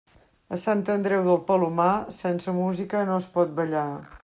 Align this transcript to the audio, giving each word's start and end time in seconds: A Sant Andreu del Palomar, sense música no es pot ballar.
A 0.55 0.57
Sant 0.61 0.79
Andreu 0.93 1.21
del 1.27 1.37
Palomar, 1.51 1.91
sense 2.21 2.57
música 2.63 3.05
no 3.11 3.21
es 3.21 3.31
pot 3.39 3.55
ballar. 3.63 3.89